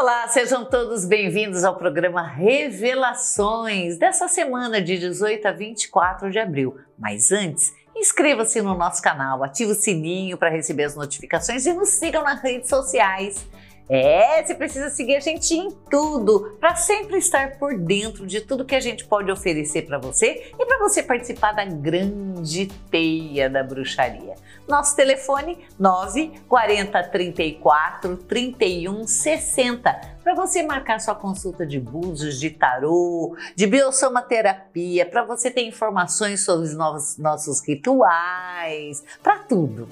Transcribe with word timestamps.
Olá, 0.00 0.26
sejam 0.28 0.64
todos 0.64 1.04
bem-vindos 1.04 1.62
ao 1.62 1.76
programa 1.76 2.22
Revelações 2.22 3.98
dessa 3.98 4.28
semana 4.28 4.80
de 4.80 4.96
18 4.96 5.46
a 5.46 5.52
24 5.52 6.30
de 6.30 6.38
abril. 6.38 6.78
Mas 6.98 7.30
antes, 7.30 7.74
inscreva-se 7.94 8.62
no 8.62 8.74
nosso 8.74 9.02
canal, 9.02 9.44
ative 9.44 9.72
o 9.72 9.74
sininho 9.74 10.38
para 10.38 10.48
receber 10.48 10.84
as 10.84 10.96
notificações 10.96 11.66
e 11.66 11.74
nos 11.74 11.90
sigam 11.90 12.22
nas 12.22 12.40
redes 12.40 12.70
sociais. 12.70 13.46
É, 13.92 14.40
você 14.44 14.54
precisa 14.54 14.88
seguir 14.88 15.16
a 15.16 15.20
gente 15.20 15.52
em 15.52 15.68
tudo 15.90 16.56
para 16.60 16.76
sempre 16.76 17.18
estar 17.18 17.58
por 17.58 17.76
dentro 17.76 18.24
de 18.24 18.40
tudo 18.40 18.64
que 18.64 18.76
a 18.76 18.80
gente 18.80 19.04
pode 19.04 19.32
oferecer 19.32 19.82
para 19.82 19.98
você 19.98 20.52
e 20.56 20.64
para 20.64 20.78
você 20.78 21.02
participar 21.02 21.50
da 21.50 21.64
grande 21.64 22.68
teia 22.88 23.50
da 23.50 23.64
bruxaria. 23.64 24.36
Nosso 24.68 24.94
telefone 24.94 25.58
940 25.76 27.02
34 27.02 28.16
31 28.18 29.08
60 29.08 30.00
para 30.22 30.34
você 30.34 30.62
marcar 30.62 31.00
sua 31.00 31.16
consulta 31.16 31.66
de 31.66 31.80
búzios, 31.80 32.38
de 32.38 32.50
tarô, 32.50 33.36
de 33.56 33.66
biosomaterapia, 33.66 35.04
para 35.04 35.24
você 35.24 35.50
ter 35.50 35.66
informações 35.66 36.44
sobre 36.44 36.68
os 36.68 37.18
nossos 37.18 37.60
rituais, 37.66 39.02
para 39.20 39.38
tudo. 39.38 39.88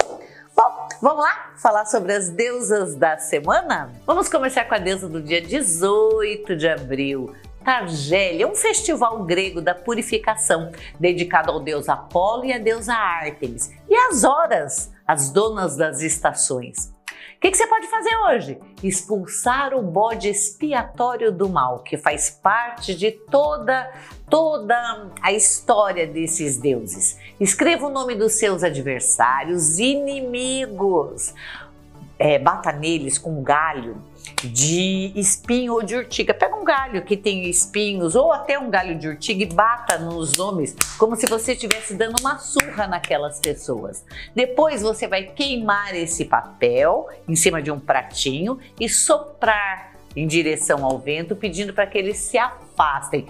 Vamos 1.01 1.23
lá 1.23 1.53
falar 1.57 1.87
sobre 1.87 2.13
as 2.13 2.29
deusas 2.29 2.97
da 2.97 3.17
semana? 3.19 3.93
Vamos 4.05 4.29
começar 4.29 4.65
com 4.65 4.75
a 4.75 4.79
deusa 4.79 5.09
do 5.09 5.23
dia 5.23 5.41
18 5.41 6.57
de 6.57 6.69
abril. 6.69 7.33
Targélia, 7.65 8.49
um 8.49 8.55
festival 8.57 9.23
grego 9.23 9.61
da 9.61 9.77
purificação, 9.77 10.73
dedicado 10.99 11.53
ao 11.53 11.61
deus 11.61 11.89
Apolo 11.89 12.47
e 12.47 12.53
à 12.53 12.59
deusa 12.59 12.95
Ártemis, 12.95 13.71
e 13.89 13.95
às 13.95 14.25
horas, 14.25 14.93
as 15.07 15.31
donas 15.31 15.77
das 15.77 16.03
estações. 16.03 16.93
O 17.37 17.41
que, 17.41 17.51
que, 17.51 17.57
você 17.57 17.67
pode 17.67 17.87
fazer 17.89 18.17
hoje? 18.17 18.59
Expulsar 18.83 19.75
o 19.75 19.83
bode 19.83 20.29
expiatório 20.29 21.31
do 21.31 21.49
mal, 21.49 21.81
que 21.81 21.97
faz 21.97 22.31
parte 22.31 22.95
de 22.95 23.13
toda 23.13 23.91
toda 24.29 25.11
a 25.23 25.33
história 25.33 26.07
desses 26.07 26.59
deuses. 26.59 27.19
Escreva 27.41 27.87
o 27.87 27.91
nome 27.91 28.15
dos 28.15 28.33
seus 28.33 28.63
adversários, 28.63 29.79
inimigos. 29.79 31.35
É, 32.19 32.39
bata 32.39 32.73
neles 32.73 33.17
com 33.17 33.43
galho 33.43 34.03
de 34.43 35.13
espinho 35.15 35.75
ou 35.75 35.83
de 35.83 35.97
urtiga. 35.97 36.35
Pega 36.35 36.55
um 36.55 36.65
galho 36.65 37.05
que 37.05 37.17
tem 37.17 37.49
espinhos 37.49 38.15
ou 38.15 38.33
até 38.33 38.59
um 38.59 38.71
galho 38.71 38.99
de 38.99 39.09
urtiga 39.09 39.43
e 39.43 39.47
bata 39.47 39.99
nos 39.99 40.37
nomes, 40.37 40.77
como 40.99 41.17
se 41.17 41.27
você 41.27 41.53
estivesse 41.53 41.95
dando 41.95 42.21
uma 42.21 42.39
surra 42.39 42.87
naquelas 42.87 43.41
pessoas. 43.41 44.05
Depois 44.35 44.83
você 44.83 45.07
vai 45.07 45.25
queimar 45.25 45.95
esse 45.95 46.25
papel 46.25 47.09
em 47.27 47.37
cima 47.37 47.63
de 47.63 47.71
um 47.71 47.79
pratinho 47.79 48.59
e 48.79 48.89
soprar 48.89 49.93
em 50.17 50.27
direção 50.27 50.85
ao 50.85 50.99
vento, 50.99 51.37
pedindo 51.37 51.73
para 51.73 51.87
que 51.87 51.99
eles 51.99 52.17
se 52.17 52.39
afastem. 52.39 53.27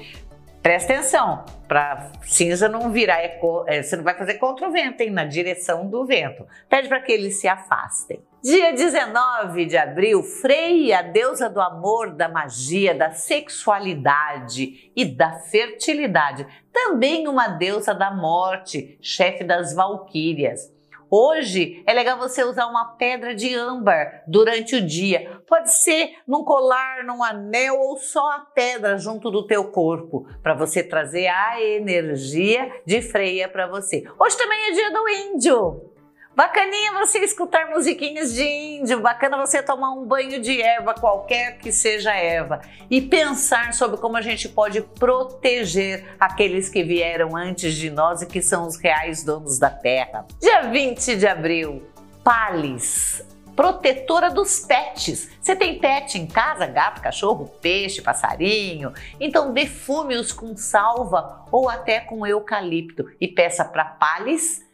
Presta 0.63 0.93
atenção, 0.93 1.45
para 1.69 2.11
cinza 2.23 2.69
não 2.69 2.91
virar, 2.91 3.21
é, 3.21 3.41
é, 3.69 3.83
você 3.83 3.97
não 3.97 4.03
vai 4.03 4.17
fazer 4.17 4.35
contra 4.35 4.69
o 4.69 4.73
vento, 4.73 5.01
hein? 5.01 5.11
Na 5.11 5.25
direção 5.25 5.89
do 5.89 6.05
vento. 6.05 6.47
Pede 6.69 6.89
para 6.89 7.01
que 7.01 7.13
eles 7.13 7.41
se 7.41 7.47
afastem. 7.47 8.21
Dia 8.43 8.73
19 8.73 9.67
de 9.67 9.77
abril, 9.77 10.23
Freia, 10.23 11.03
deusa 11.03 11.49
do 11.49 11.61
amor, 11.61 12.15
da 12.15 12.29
magia, 12.29 12.95
da 12.95 13.11
sexualidade 13.11 14.93
e 14.95 15.05
da 15.05 15.33
fertilidade. 15.39 16.47
Também 16.73 17.29
uma 17.29 17.49
deusa 17.49 17.95
da 17.95 18.11
morte, 18.11 18.99
chefe 19.01 19.45
das 19.45 19.75
valquírias. 19.75 20.73
Hoje 21.11 21.83
é 21.87 21.93
legal 21.95 22.19
você 22.19 22.45
usar 22.45 22.67
uma 22.67 22.97
pedra 22.97 23.35
de 23.35 23.55
âmbar 23.55 24.25
durante 24.27 24.77
o 24.77 24.87
dia. 24.87 25.41
Pode 25.47 25.73
ser 25.73 26.17
num 26.27 26.45
colar, 26.45 27.03
num 27.05 27.25
anel 27.25 27.81
ou 27.81 27.97
só 27.97 28.31
a 28.33 28.41
pedra 28.41 28.99
junto 28.99 29.31
do 29.31 29.47
teu 29.47 29.65
corpo, 29.71 30.27
para 30.43 30.55
você 30.55 30.83
trazer 30.83 31.27
a 31.29 31.61
energia 31.63 32.71
de 32.85 33.01
freia 33.01 33.49
para 33.49 33.67
você. 33.67 34.05
Hoje 34.19 34.37
também 34.37 34.69
é 34.69 34.73
dia 34.73 34.91
do 34.91 35.09
índio. 35.09 35.98
Bacaninha 36.39 36.93
você 36.93 37.19
escutar 37.19 37.69
musiquinhas 37.69 38.33
de 38.33 38.45
índio, 38.45 39.01
bacana 39.01 39.37
você 39.37 39.61
tomar 39.61 39.91
um 39.91 40.07
banho 40.07 40.41
de 40.41 40.63
erva, 40.63 40.95
qualquer 40.95 41.59
que 41.59 41.73
seja 41.73 42.15
erva, 42.15 42.61
e 42.89 43.01
pensar 43.01 43.75
sobre 43.75 43.97
como 43.97 44.17
a 44.17 44.23
gente 44.23 44.49
pode 44.49 44.81
proteger 44.81 46.15
aqueles 46.17 46.69
que 46.69 46.85
vieram 46.85 47.37
antes 47.37 47.75
de 47.75 47.91
nós 47.91 48.23
e 48.23 48.27
que 48.27 48.41
são 48.41 48.69
os 48.69 48.77
reais 48.77 49.25
donos 49.25 49.59
da 49.59 49.69
terra. 49.69 50.29
Dia 50.41 50.63
20 50.71 51.17
de 51.17 51.27
abril, 51.27 51.83
Pales, 52.23 53.21
protetora 53.57 54.31
dos 54.31 54.61
pets. 54.61 55.29
Você 55.43 55.57
tem 55.57 55.81
pet 55.81 56.19
em 56.19 56.29
casa? 56.29 56.67
Gato, 56.67 57.03
cachorro, 57.03 57.49
peixe, 57.61 58.01
passarinho? 58.01 58.93
Então 59.19 59.53
defume-os 59.53 60.33
com 60.33 60.57
salva 60.57 61.45
ou 61.51 61.69
até 61.69 61.99
com 61.99 62.25
eucalipto 62.25 63.11
e 63.21 63.27
peça 63.27 63.65
para 63.65 63.85
Pales 63.85 64.68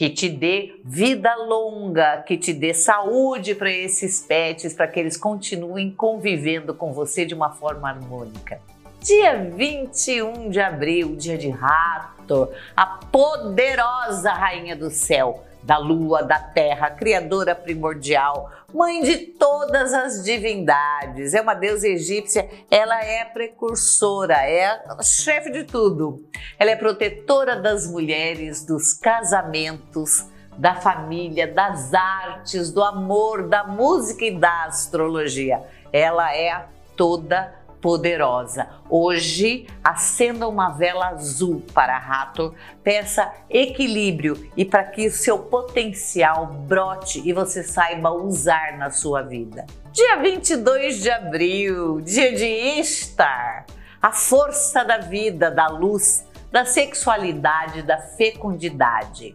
que 0.00 0.08
te 0.08 0.30
dê 0.30 0.80
vida 0.82 1.34
longa, 1.36 2.22
que 2.22 2.38
te 2.38 2.54
dê 2.54 2.72
saúde 2.72 3.54
para 3.54 3.70
esses 3.70 4.20
pets, 4.20 4.72
para 4.72 4.88
que 4.88 4.98
eles 4.98 5.14
continuem 5.14 5.90
convivendo 5.90 6.72
com 6.72 6.90
você 6.90 7.26
de 7.26 7.34
uma 7.34 7.50
forma 7.50 7.86
harmônica. 7.86 8.58
Dia 9.02 9.36
21 9.36 10.48
de 10.48 10.58
abril, 10.58 11.16
dia 11.16 11.36
de 11.36 11.50
rato, 11.50 12.48
a 12.74 12.86
poderosa 12.86 14.32
rainha 14.32 14.74
do 14.74 14.88
céu 14.88 15.44
da 15.62 15.76
lua, 15.76 16.22
da 16.22 16.38
terra, 16.38 16.90
criadora 16.90 17.54
primordial, 17.54 18.50
mãe 18.74 19.02
de 19.02 19.16
todas 19.18 19.92
as 19.92 20.24
divindades. 20.24 21.34
É 21.34 21.40
uma 21.40 21.54
deusa 21.54 21.88
egípcia, 21.88 22.48
ela 22.70 23.02
é 23.02 23.24
precursora, 23.24 24.34
é 24.34 24.66
a 24.66 25.02
chefe 25.02 25.50
de 25.50 25.64
tudo. 25.64 26.24
Ela 26.58 26.70
é 26.70 26.76
protetora 26.76 27.56
das 27.56 27.86
mulheres, 27.86 28.64
dos 28.64 28.94
casamentos, 28.94 30.26
da 30.56 30.74
família, 30.74 31.46
das 31.46 31.94
artes, 31.94 32.70
do 32.70 32.82
amor, 32.82 33.48
da 33.48 33.64
música 33.64 34.24
e 34.24 34.36
da 34.36 34.64
astrologia. 34.64 35.62
Ela 35.92 36.36
é 36.36 36.66
toda 36.96 37.59
poderosa. 37.80 38.68
Hoje, 38.88 39.66
acenda 39.82 40.46
uma 40.48 40.70
vela 40.70 41.08
azul 41.08 41.62
para 41.74 41.98
Rato, 41.98 42.54
peça 42.82 43.32
equilíbrio 43.48 44.50
e 44.56 44.64
para 44.64 44.84
que 44.84 45.06
o 45.06 45.10
seu 45.10 45.38
potencial 45.38 46.46
brote 46.46 47.20
e 47.24 47.32
você 47.32 47.62
saiba 47.62 48.10
usar 48.10 48.78
na 48.78 48.90
sua 48.90 49.22
vida. 49.22 49.66
Dia 49.92 50.16
22 50.16 51.02
de 51.02 51.10
abril, 51.10 52.00
dia 52.00 52.32
de 52.32 52.46
Istar, 52.80 53.66
a 54.00 54.12
força 54.12 54.84
da 54.84 54.98
vida, 54.98 55.50
da 55.50 55.66
luz, 55.66 56.26
da 56.50 56.64
sexualidade, 56.64 57.82
da 57.82 57.98
fecundidade. 57.98 59.34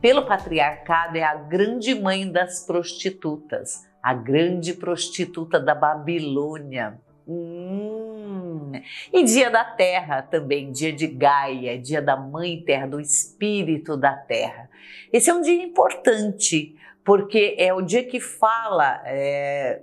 Pelo 0.00 0.26
patriarcado, 0.26 1.16
é 1.16 1.22
a 1.22 1.34
grande 1.34 1.94
mãe 1.94 2.30
das 2.30 2.64
prostitutas, 2.66 3.86
a 4.02 4.12
grande 4.12 4.74
prostituta 4.74 5.58
da 5.58 5.74
Babilônia. 5.74 7.00
Hum. 7.26 8.72
E 9.12 9.24
dia 9.24 9.50
da 9.50 9.64
terra 9.64 10.22
também, 10.22 10.70
dia 10.70 10.92
de 10.92 11.06
Gaia, 11.06 11.78
dia 11.78 12.02
da 12.02 12.16
mãe 12.16 12.62
terra, 12.62 12.86
do 12.86 13.00
espírito 13.00 13.96
da 13.96 14.12
terra. 14.12 14.68
Esse 15.12 15.30
é 15.30 15.34
um 15.34 15.40
dia 15.40 15.62
importante, 15.62 16.76
porque 17.04 17.54
é 17.58 17.72
o 17.72 17.80
dia 17.80 18.04
que 18.04 18.20
fala. 18.20 19.02
É, 19.06 19.80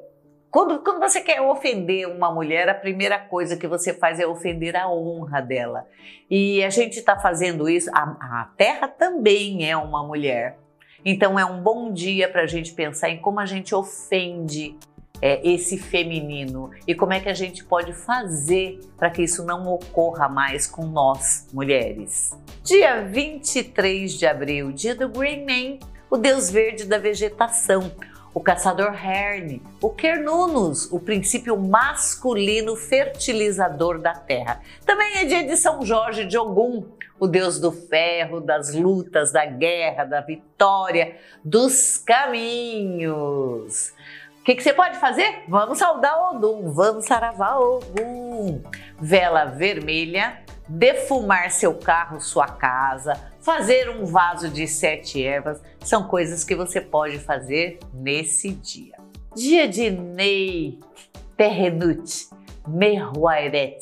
quando, 0.52 0.80
quando 0.80 1.00
você 1.00 1.22
quer 1.22 1.42
ofender 1.42 2.08
uma 2.08 2.32
mulher, 2.32 2.68
a 2.70 2.74
primeira 2.74 3.18
coisa 3.18 3.56
que 3.56 3.68
você 3.68 3.94
faz 3.94 4.20
é 4.20 4.28
ofender 4.28 4.76
a 4.76 4.92
honra 4.92 5.42
dela. 5.42 5.88
E 6.30 6.64
a 6.64 6.70
gente 6.70 7.00
está 7.00 7.18
fazendo 7.18 7.70
isso, 7.70 7.90
a, 7.94 8.42
a 8.42 8.50
terra 8.58 8.88
também 8.88 9.70
é 9.70 9.76
uma 9.76 10.06
mulher. 10.06 10.58
Então 11.04 11.40
é 11.40 11.46
um 11.46 11.62
bom 11.62 11.92
dia 11.92 12.30
para 12.30 12.44
a 12.44 12.48
gente 12.48 12.74
pensar 12.74 13.10
em 13.10 13.18
como 13.18 13.40
a 13.40 13.46
gente 13.46 13.74
ofende 13.74 14.78
é, 15.22 15.48
esse 15.48 15.78
feminino 15.78 16.72
e 16.88 16.96
como 16.96 17.14
é 17.14 17.20
que 17.20 17.30
a 17.30 17.34
gente 17.34 17.64
pode 17.64 17.94
fazer 17.94 18.80
para 18.98 19.10
que 19.10 19.22
isso 19.22 19.46
não 19.46 19.68
ocorra 19.68 20.28
mais 20.28 20.66
com 20.66 20.86
nós, 20.86 21.48
mulheres. 21.54 22.36
Dia 22.64 23.04
23 23.04 24.14
de 24.14 24.26
abril, 24.26 24.72
dia 24.72 24.96
do 24.96 25.08
Green 25.08 25.46
Man, 25.46 25.80
o 26.10 26.18
deus 26.18 26.50
verde 26.50 26.86
da 26.86 26.98
vegetação, 26.98 27.92
o 28.34 28.40
caçador 28.40 28.94
Herne, 28.94 29.62
o 29.82 29.90
Quernunus, 29.90 30.92
o 30.92 31.00
princípio 31.00 31.58
masculino 31.58 32.76
fertilizador 32.76 34.00
da 34.00 34.14
terra. 34.14 34.62
Também 34.86 35.18
é 35.18 35.26
dia 35.26 35.44
de 35.44 35.58
São 35.58 35.86
Jorge 35.86 36.26
de 36.26 36.38
Ogum, 36.38 36.86
o 37.20 37.28
deus 37.28 37.60
do 37.60 37.72
ferro, 37.72 38.40
das 38.42 38.74
lutas, 38.74 39.32
da 39.32 39.46
guerra, 39.46 40.06
da 40.06 40.22
vitória, 40.22 41.18
dos 41.44 41.98
caminhos. 41.98 43.94
O 44.42 44.44
que, 44.44 44.56
que, 44.56 44.64
você 44.64 44.74
pode 44.74 44.98
fazer? 44.98 45.44
Vamos 45.48 45.78
saudar 45.78 46.32
Odum, 46.32 46.72
vamos 46.72 47.06
saravar 47.06 47.60
Ogum. 47.60 48.60
Vela 49.00 49.46
vermelha, 49.46 50.42
defumar 50.68 51.52
seu 51.52 51.76
carro, 51.76 52.20
sua 52.20 52.48
casa, 52.48 53.14
fazer 53.40 53.88
um 53.92 54.04
vaso 54.04 54.50
de 54.50 54.68
sete 54.68 55.24
ervas, 55.24 55.62
são 55.82 56.08
coisas 56.08 56.44
que 56.44 56.56
você 56.56 56.82
pode 56.82 57.20
fazer 57.20 57.78
nesse 57.94 58.50
dia. 58.50 58.96
Dia 59.36 59.68
de 59.68 59.92
Ney, 59.92 60.80
Perrenut, 61.38 62.28
Mehuairet, 62.68 63.80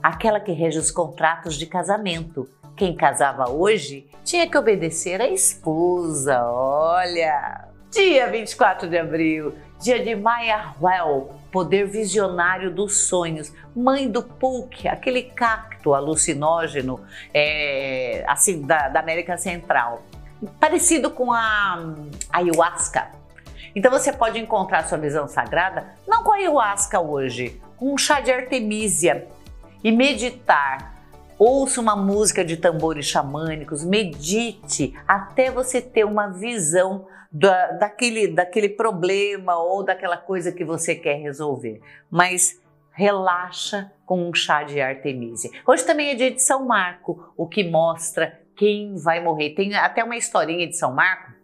aquela 0.00 0.38
que 0.38 0.52
rege 0.52 0.78
os 0.78 0.92
contratos 0.92 1.56
de 1.56 1.66
casamento. 1.66 2.48
Quem 2.76 2.94
casava 2.94 3.50
hoje 3.50 4.08
tinha 4.22 4.48
que 4.48 4.56
obedecer 4.56 5.20
à 5.20 5.26
esposa, 5.26 6.44
olha! 6.44 7.66
Dia 7.90 8.30
24 8.30 8.90
de 8.90 8.98
abril, 8.98 9.54
dia 9.80 10.02
de 10.02 10.14
Maya 10.14 10.74
Well, 10.80 11.30
poder 11.50 11.86
visionário 11.86 12.70
dos 12.70 13.06
sonhos, 13.06 13.52
mãe 13.74 14.10
do 14.10 14.22
pulque, 14.22 14.88
aquele 14.88 15.22
cacto 15.22 15.94
alucinógeno 15.94 17.00
é, 17.32 18.24
assim 18.26 18.62
da, 18.62 18.88
da 18.88 19.00
América 19.00 19.36
Central, 19.36 20.02
parecido 20.58 21.10
com 21.10 21.32
a 21.32 21.94
ayahuasca. 22.32 23.10
Então 23.74 23.90
você 23.90 24.12
pode 24.12 24.38
encontrar 24.38 24.88
sua 24.88 24.98
visão 24.98 25.28
sagrada 25.28 25.86
não 26.06 26.24
com 26.24 26.32
a 26.32 26.36
ayahuasca 26.36 26.98
hoje, 26.98 27.60
com 27.76 27.92
um 27.92 27.98
chá 27.98 28.20
de 28.20 28.32
artemisia 28.32 29.28
e 29.84 29.92
meditar. 29.92 30.94
Ouça 31.38 31.82
uma 31.82 31.94
música 31.94 32.42
de 32.42 32.56
tambores 32.56 33.04
xamânicos, 33.06 33.84
medite 33.84 34.98
até 35.06 35.50
você 35.50 35.82
ter 35.82 36.04
uma 36.04 36.28
visão 36.28 37.06
da, 37.38 37.72
daquele, 37.72 38.28
daquele 38.28 38.70
problema 38.70 39.58
ou 39.58 39.84
daquela 39.84 40.16
coisa 40.16 40.50
que 40.50 40.64
você 40.64 40.94
quer 40.94 41.20
resolver. 41.20 41.80
Mas 42.10 42.60
relaxa 42.92 43.92
com 44.06 44.26
um 44.26 44.32
chá 44.32 44.62
de 44.62 44.80
Artemisia. 44.80 45.50
Hoje 45.66 45.84
também 45.84 46.10
é 46.10 46.14
dia 46.14 46.30
de 46.30 46.42
São 46.42 46.64
Marco, 46.64 47.32
o 47.36 47.46
que 47.46 47.62
mostra 47.62 48.40
quem 48.56 48.96
vai 48.96 49.22
morrer. 49.22 49.50
Tem 49.50 49.74
até 49.74 50.02
uma 50.02 50.16
historinha 50.16 50.66
de 50.66 50.76
São 50.78 50.94
Marco 50.94 51.36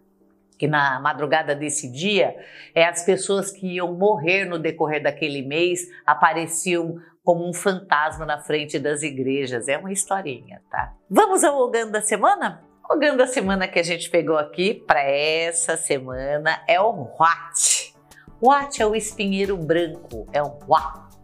que 0.58 0.68
na 0.68 1.00
madrugada 1.00 1.56
desse 1.56 1.90
dia, 1.90 2.36
é 2.72 2.84
as 2.84 3.04
pessoas 3.04 3.50
que 3.50 3.66
iam 3.66 3.94
morrer 3.94 4.44
no 4.44 4.60
decorrer 4.60 5.02
daquele 5.02 5.42
mês 5.42 5.88
apareciam 6.06 7.00
como 7.24 7.48
um 7.48 7.52
fantasma 7.52 8.24
na 8.24 8.38
frente 8.38 8.78
das 8.78 9.02
igrejas. 9.02 9.66
É 9.66 9.76
uma 9.76 9.90
historinha, 9.90 10.62
tá? 10.70 10.94
Vamos 11.10 11.42
ao 11.42 11.58
Ogando 11.58 11.90
da 11.90 12.00
semana? 12.00 12.62
O 12.90 12.96
da 12.96 13.26
semana 13.26 13.68
que 13.68 13.78
a 13.78 13.82
gente 13.82 14.10
pegou 14.10 14.36
aqui 14.36 14.74
para 14.74 15.00
essa 15.00 15.76
semana 15.76 16.62
é 16.68 16.80
o 16.80 17.08
What. 17.18 17.94
What 18.40 18.82
é 18.82 18.86
o 18.86 18.94
espinheiro 18.94 19.56
branco, 19.56 20.26
é 20.32 20.42
o 20.42 20.58
What. 20.66 21.16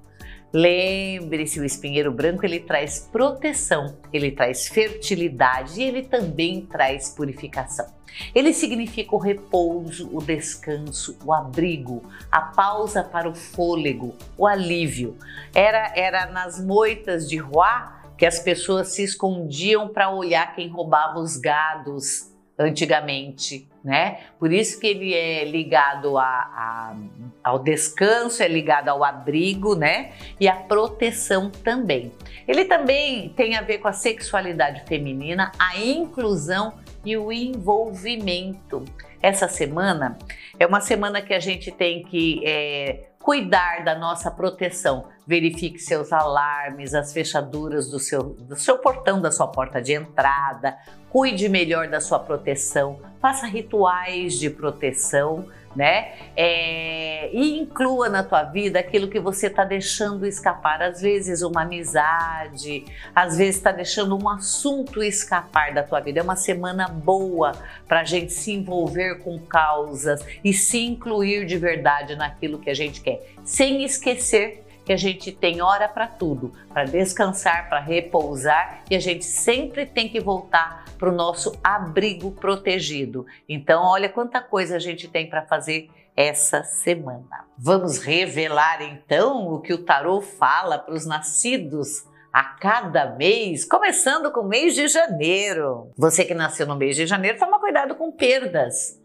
Lembre-se, 0.52 1.60
o 1.60 1.64
espinheiro 1.64 2.10
branco 2.10 2.46
ele 2.46 2.60
traz 2.60 3.00
proteção, 3.12 3.98
ele 4.12 4.30
traz 4.30 4.68
fertilidade 4.68 5.80
e 5.80 5.84
ele 5.84 6.02
também 6.02 6.64
traz 6.64 7.10
purificação. 7.10 7.86
Ele 8.34 8.54
significa 8.54 9.14
o 9.14 9.18
repouso, 9.18 10.08
o 10.10 10.22
descanso, 10.22 11.18
o 11.22 11.34
abrigo, 11.34 12.02
a 12.32 12.40
pausa 12.40 13.02
para 13.02 13.28
o 13.28 13.34
fôlego, 13.34 14.16
o 14.38 14.46
alívio. 14.46 15.18
Era, 15.54 15.92
era 15.94 16.26
nas 16.26 16.64
moitas 16.64 17.28
de 17.28 17.36
Roá 17.36 17.97
que 18.18 18.26
as 18.26 18.40
pessoas 18.40 18.88
se 18.88 19.04
escondiam 19.04 19.88
para 19.88 20.10
olhar 20.10 20.54
quem 20.54 20.68
roubava 20.68 21.20
os 21.20 21.36
gados 21.36 22.36
antigamente, 22.58 23.68
né? 23.84 24.18
Por 24.40 24.52
isso 24.52 24.80
que 24.80 24.88
ele 24.88 25.14
é 25.14 25.44
ligado 25.44 26.18
a, 26.18 26.24
a, 26.24 26.96
ao 27.44 27.60
descanso, 27.60 28.42
é 28.42 28.48
ligado 28.48 28.88
ao 28.88 29.04
abrigo, 29.04 29.76
né? 29.76 30.12
E 30.40 30.48
à 30.48 30.56
proteção 30.56 31.48
também. 31.48 32.12
Ele 32.48 32.64
também 32.64 33.28
tem 33.30 33.54
a 33.56 33.62
ver 33.62 33.78
com 33.78 33.86
a 33.86 33.92
sexualidade 33.92 34.82
feminina, 34.88 35.52
a 35.56 35.78
inclusão 35.78 36.74
e 37.04 37.16
o 37.16 37.30
envolvimento. 37.30 38.84
Essa 39.22 39.48
semana 39.48 40.16
é 40.58 40.66
uma 40.66 40.80
semana 40.80 41.20
que 41.20 41.34
a 41.34 41.40
gente 41.40 41.72
tem 41.72 42.04
que 42.04 42.42
é, 42.46 43.08
cuidar 43.18 43.84
da 43.84 43.94
nossa 43.94 44.30
proteção. 44.30 45.06
Verifique 45.26 45.78
seus 45.78 46.12
alarmes, 46.12 46.94
as 46.94 47.12
fechaduras 47.12 47.90
do 47.90 47.98
seu, 47.98 48.22
do 48.22 48.56
seu 48.56 48.78
portão, 48.78 49.20
da 49.20 49.30
sua 49.30 49.48
porta 49.48 49.82
de 49.82 49.92
entrada. 49.92 50.78
Cuide 51.10 51.48
melhor 51.48 51.88
da 51.88 52.00
sua 52.00 52.18
proteção. 52.18 53.00
Faça 53.20 53.46
rituais 53.46 54.38
de 54.38 54.48
proteção 54.48 55.46
né? 55.78 56.12
É, 56.36 57.30
e 57.32 57.60
inclua 57.60 58.08
na 58.08 58.24
tua 58.24 58.42
vida 58.42 58.80
aquilo 58.80 59.06
que 59.06 59.20
você 59.20 59.46
está 59.46 59.62
deixando 59.64 60.26
escapar. 60.26 60.82
Às 60.82 61.00
vezes 61.00 61.40
uma 61.40 61.62
amizade, 61.62 62.84
às 63.14 63.38
vezes 63.38 63.56
está 63.56 63.70
deixando 63.70 64.20
um 64.20 64.28
assunto 64.28 65.00
escapar 65.04 65.72
da 65.72 65.84
tua 65.84 66.00
vida. 66.00 66.18
É 66.18 66.22
uma 66.22 66.34
semana 66.34 66.88
boa 66.88 67.52
para 67.86 68.00
a 68.00 68.04
gente 68.04 68.32
se 68.32 68.50
envolver 68.50 69.20
com 69.20 69.38
causas 69.38 70.20
e 70.42 70.52
se 70.52 70.84
incluir 70.84 71.46
de 71.46 71.56
verdade 71.56 72.16
naquilo 72.16 72.58
que 72.58 72.70
a 72.70 72.74
gente 72.74 73.00
quer, 73.00 73.24
sem 73.44 73.84
esquecer 73.84 74.64
que 74.88 74.92
a 74.94 74.96
gente 74.96 75.30
tem 75.30 75.60
hora 75.60 75.86
para 75.86 76.06
tudo, 76.06 76.50
para 76.72 76.84
descansar, 76.84 77.68
para 77.68 77.78
repousar 77.78 78.84
e 78.90 78.96
a 78.96 78.98
gente 78.98 79.22
sempre 79.22 79.84
tem 79.84 80.08
que 80.08 80.18
voltar 80.18 80.86
para 80.98 81.10
o 81.10 81.14
nosso 81.14 81.52
abrigo 81.62 82.30
protegido. 82.32 83.26
Então, 83.46 83.84
olha 83.84 84.08
quanta 84.08 84.40
coisa 84.40 84.76
a 84.76 84.78
gente 84.78 85.06
tem 85.06 85.28
para 85.28 85.42
fazer 85.42 85.90
essa 86.16 86.64
semana. 86.64 87.44
Vamos 87.58 87.98
revelar 87.98 88.80
então 88.80 89.52
o 89.52 89.60
que 89.60 89.74
o 89.74 89.84
tarô 89.84 90.22
fala 90.22 90.78
para 90.78 90.94
os 90.94 91.04
nascidos 91.04 92.06
a 92.32 92.42
cada 92.42 93.14
mês, 93.14 93.66
começando 93.66 94.32
com 94.32 94.40
o 94.40 94.48
mês 94.48 94.74
de 94.74 94.88
janeiro. 94.88 95.92
Você 95.98 96.24
que 96.24 96.32
nasceu 96.32 96.66
no 96.66 96.76
mês 96.76 96.96
de 96.96 97.06
janeiro, 97.06 97.38
toma 97.38 97.60
cuidado 97.60 97.94
com 97.94 98.10
perdas. 98.10 98.98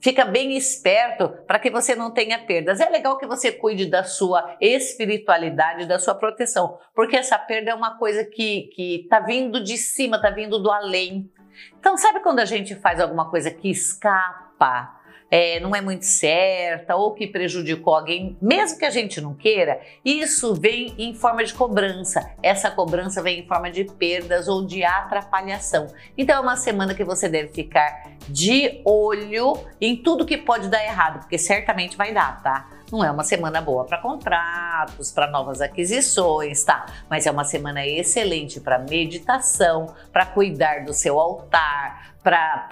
Fica 0.00 0.24
bem 0.24 0.56
esperto 0.56 1.28
para 1.46 1.58
que 1.58 1.70
você 1.70 1.94
não 1.94 2.10
tenha 2.10 2.38
perdas. 2.38 2.80
É 2.80 2.88
legal 2.88 3.18
que 3.18 3.26
você 3.26 3.52
cuide 3.52 3.86
da 3.86 4.02
sua 4.02 4.56
espiritualidade, 4.60 5.86
da 5.86 5.98
sua 5.98 6.14
proteção, 6.14 6.78
porque 6.94 7.16
essa 7.16 7.38
perda 7.38 7.70
é 7.70 7.74
uma 7.74 7.98
coisa 7.98 8.24
que 8.24 8.70
que 8.74 9.06
tá 9.10 9.20
vindo 9.20 9.62
de 9.62 9.76
cima, 9.76 10.20
tá 10.20 10.30
vindo 10.30 10.58
do 10.58 10.70
além. 10.70 11.30
Então, 11.78 11.96
sabe 11.96 12.20
quando 12.20 12.40
a 12.40 12.44
gente 12.44 12.74
faz 12.74 13.00
alguma 13.00 13.28
coisa 13.28 13.50
que 13.50 13.70
escapa 13.70 14.99
é, 15.30 15.60
não 15.60 15.74
é 15.76 15.80
muito 15.80 16.04
certa 16.04 16.96
ou 16.96 17.14
que 17.14 17.26
prejudicou 17.26 17.94
alguém, 17.94 18.36
mesmo 18.42 18.78
que 18.78 18.84
a 18.84 18.90
gente 18.90 19.20
não 19.20 19.32
queira, 19.32 19.80
isso 20.04 20.54
vem 20.54 20.94
em 20.98 21.14
forma 21.14 21.44
de 21.44 21.54
cobrança. 21.54 22.32
Essa 22.42 22.70
cobrança 22.70 23.22
vem 23.22 23.40
em 23.40 23.46
forma 23.46 23.70
de 23.70 23.84
perdas 23.84 24.48
ou 24.48 24.66
de 24.66 24.82
atrapalhação. 24.82 25.86
Então 26.18 26.36
é 26.36 26.40
uma 26.40 26.56
semana 26.56 26.94
que 26.94 27.04
você 27.04 27.28
deve 27.28 27.48
ficar 27.48 28.10
de 28.28 28.80
olho 28.84 29.56
em 29.80 29.96
tudo 29.96 30.26
que 30.26 30.36
pode 30.36 30.68
dar 30.68 30.82
errado, 30.82 31.20
porque 31.20 31.38
certamente 31.38 31.96
vai 31.96 32.12
dar, 32.12 32.42
tá? 32.42 32.68
Não 32.90 33.04
é 33.04 33.10
uma 33.10 33.22
semana 33.22 33.60
boa 33.60 33.84
para 33.84 33.98
contratos, 33.98 35.12
para 35.12 35.30
novas 35.30 35.60
aquisições, 35.60 36.64
tá? 36.64 36.86
Mas 37.08 37.24
é 37.24 37.30
uma 37.30 37.44
semana 37.44 37.86
excelente 37.86 38.60
para 38.60 38.80
meditação, 38.80 39.94
para 40.12 40.26
cuidar 40.26 40.84
do 40.84 40.92
seu 40.92 41.20
altar, 41.20 42.16
para 42.20 42.66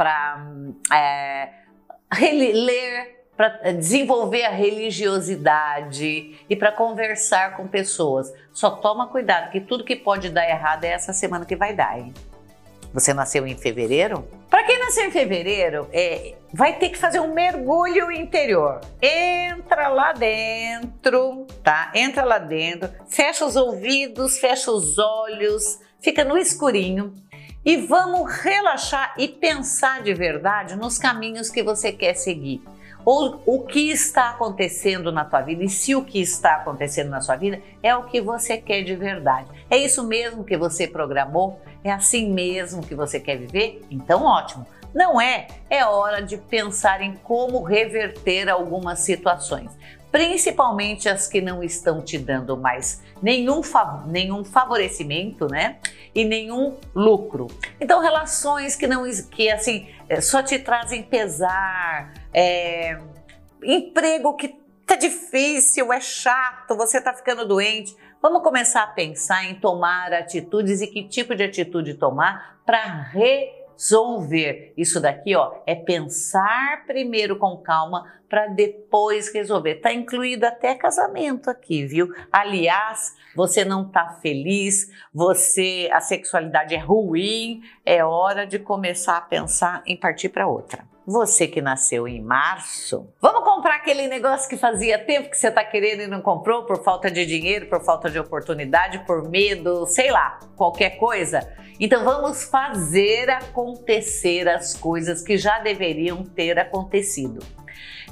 ler, 2.12 3.18
para 3.36 3.72
desenvolver 3.72 4.44
a 4.44 4.50
religiosidade 4.50 6.36
e 6.50 6.56
para 6.56 6.72
conversar 6.72 7.56
com 7.56 7.68
pessoas. 7.68 8.32
Só 8.52 8.70
toma 8.70 9.06
cuidado 9.06 9.50
que 9.50 9.60
tudo 9.60 9.84
que 9.84 9.94
pode 9.94 10.28
dar 10.30 10.48
errado 10.48 10.82
é 10.82 10.88
essa 10.88 11.12
semana 11.12 11.46
que 11.46 11.54
vai 11.54 11.72
dar, 11.72 11.98
hein? 11.98 12.12
Você 12.92 13.14
nasceu 13.14 13.46
em 13.46 13.56
fevereiro? 13.56 14.26
Para 14.50 14.64
quem 14.64 14.78
nasceu 14.78 15.04
em 15.04 15.10
fevereiro, 15.10 15.88
é, 15.92 16.34
vai 16.52 16.78
ter 16.78 16.88
que 16.88 16.98
fazer 16.98 17.20
um 17.20 17.32
mergulho 17.32 18.10
interior. 18.10 18.80
Entra 19.00 19.88
lá 19.88 20.12
dentro, 20.12 21.46
tá? 21.62 21.92
Entra 21.94 22.24
lá 22.24 22.38
dentro, 22.38 22.90
fecha 23.08 23.44
os 23.44 23.54
ouvidos, 23.54 24.38
fecha 24.38 24.72
os 24.72 24.98
olhos, 24.98 25.78
fica 26.00 26.24
no 26.24 26.36
escurinho 26.36 27.14
e 27.64 27.76
vamos 27.76 28.32
relaxar 28.40 29.14
e 29.18 29.28
pensar 29.28 30.02
de 30.02 30.14
verdade 30.14 30.76
nos 30.76 30.98
caminhos 30.98 31.50
que 31.50 31.62
você 31.62 31.92
quer 31.92 32.14
seguir. 32.14 32.62
Ou 33.04 33.42
o 33.46 33.64
que 33.64 33.90
está 33.90 34.30
acontecendo 34.30 35.10
na 35.10 35.24
tua 35.24 35.40
vida 35.40 35.64
e 35.64 35.68
se 35.68 35.94
o 35.94 36.04
que 36.04 36.20
está 36.20 36.56
acontecendo 36.56 37.10
na 37.10 37.20
sua 37.20 37.36
vida 37.36 37.60
é 37.82 37.94
o 37.96 38.04
que 38.04 38.20
você 38.20 38.58
quer 38.58 38.82
de 38.82 38.94
verdade. 38.94 39.48
É 39.70 39.76
isso 39.76 40.06
mesmo 40.06 40.44
que 40.44 40.56
você 40.56 40.86
programou? 40.86 41.60
É 41.82 41.90
assim 41.90 42.30
mesmo 42.30 42.82
que 42.82 42.94
você 42.94 43.18
quer 43.18 43.36
viver? 43.36 43.82
Então, 43.90 44.24
ótimo. 44.24 44.66
Não 44.94 45.20
é? 45.20 45.46
É 45.70 45.84
hora 45.84 46.20
de 46.20 46.36
pensar 46.36 47.00
em 47.00 47.14
como 47.16 47.62
reverter 47.62 48.48
algumas 48.48 49.00
situações 49.00 49.70
principalmente 50.10 51.08
as 51.08 51.26
que 51.26 51.40
não 51.40 51.62
estão 51.62 52.00
te 52.00 52.18
dando 52.18 52.56
mais 52.56 53.02
nenhum, 53.22 53.60
nenhum 54.06 54.44
favorecimento, 54.44 55.46
né? 55.46 55.76
E 56.18 56.24
nenhum 56.24 56.76
lucro. 56.92 57.46
Então, 57.80 58.00
relações 58.00 58.74
que 58.74 58.88
não 58.88 59.04
que 59.30 59.48
assim 59.48 59.88
é, 60.08 60.20
só 60.20 60.42
te 60.42 60.58
trazem 60.58 61.00
pesar, 61.00 62.12
é, 62.34 62.98
emprego 63.62 64.34
que 64.34 64.56
tá 64.84 64.96
difícil, 64.96 65.92
é 65.92 66.00
chato, 66.00 66.76
você 66.76 67.00
tá 67.00 67.14
ficando 67.14 67.46
doente. 67.46 67.96
Vamos 68.20 68.42
começar 68.42 68.82
a 68.82 68.88
pensar 68.88 69.44
em 69.44 69.54
tomar 69.60 70.12
atitudes 70.12 70.80
e 70.80 70.88
que 70.88 71.06
tipo 71.06 71.36
de 71.36 71.44
atitude 71.44 71.94
tomar 71.94 72.58
para 72.66 72.84
re 73.12 73.57
resolver. 73.78 74.72
Isso 74.76 75.00
daqui, 75.00 75.36
ó, 75.36 75.60
é 75.64 75.76
pensar 75.76 76.84
primeiro 76.84 77.38
com 77.38 77.56
calma 77.58 78.12
para 78.28 78.48
depois 78.48 79.32
resolver. 79.32 79.76
Tá 79.76 79.92
incluído 79.92 80.44
até 80.44 80.74
casamento 80.74 81.48
aqui, 81.48 81.86
viu? 81.86 82.12
Aliás, 82.30 83.16
você 83.34 83.64
não 83.64 83.88
tá 83.88 84.18
feliz, 84.20 84.90
você 85.14 85.88
a 85.92 86.00
sexualidade 86.00 86.74
é 86.74 86.78
ruim, 86.78 87.62
é 87.86 88.04
hora 88.04 88.44
de 88.44 88.58
começar 88.58 89.16
a 89.16 89.22
pensar 89.22 89.82
em 89.86 89.96
partir 89.96 90.28
para 90.28 90.48
outra. 90.48 90.84
Você 91.10 91.48
que 91.48 91.62
nasceu 91.62 92.06
em 92.06 92.20
março, 92.20 93.08
vamos 93.18 93.42
comprar 93.42 93.76
aquele 93.76 94.06
negócio 94.08 94.46
que 94.46 94.58
fazia 94.58 94.98
tempo 94.98 95.30
que 95.30 95.38
você 95.38 95.48
está 95.48 95.64
querendo 95.64 96.02
e 96.02 96.06
não 96.06 96.20
comprou 96.20 96.64
por 96.64 96.84
falta 96.84 97.10
de 97.10 97.24
dinheiro, 97.24 97.64
por 97.64 97.82
falta 97.82 98.10
de 98.10 98.18
oportunidade, 98.18 98.98
por 99.06 99.26
medo, 99.26 99.86
sei 99.86 100.10
lá, 100.10 100.38
qualquer 100.54 100.98
coisa. 100.98 101.50
Então 101.80 102.04
vamos 102.04 102.44
fazer 102.44 103.30
acontecer 103.30 104.50
as 104.50 104.74
coisas 104.74 105.22
que 105.22 105.38
já 105.38 105.60
deveriam 105.60 106.22
ter 106.22 106.58
acontecido. 106.58 107.42